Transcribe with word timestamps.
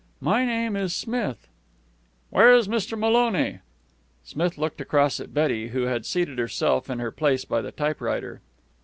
"My 0.19 0.43
name 0.45 0.75
is 0.75 0.95
Smith." 0.95 1.47
"Where 2.31 2.55
is 2.55 2.67
Mr. 2.67 2.97
Maloney?" 2.97 3.59
Smith 4.23 4.57
looked 4.57 4.81
across 4.81 5.19
at 5.19 5.31
Betty, 5.31 5.67
who 5.67 5.83
had 5.83 6.07
seated 6.07 6.39
herself 6.39 6.89
in 6.89 6.97
her 6.97 7.11
place 7.11 7.45
by 7.45 7.61
the 7.61 7.71
typewriter. 7.71 8.41